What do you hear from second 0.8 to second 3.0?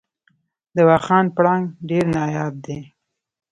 واخان پړانګ ډیر نایاب دی